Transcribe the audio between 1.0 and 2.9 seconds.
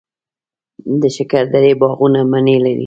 د شکردرې باغونه مڼې لري.